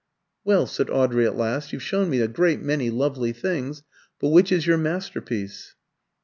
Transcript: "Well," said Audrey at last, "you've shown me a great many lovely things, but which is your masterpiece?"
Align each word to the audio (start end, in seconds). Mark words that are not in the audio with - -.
"Well," 0.43 0.65
said 0.65 0.89
Audrey 0.89 1.27
at 1.27 1.37
last, 1.37 1.71
"you've 1.71 1.83
shown 1.83 2.09
me 2.09 2.21
a 2.21 2.27
great 2.27 2.59
many 2.59 2.89
lovely 2.89 3.33
things, 3.33 3.83
but 4.19 4.29
which 4.29 4.51
is 4.51 4.65
your 4.65 4.79
masterpiece?" 4.79 5.75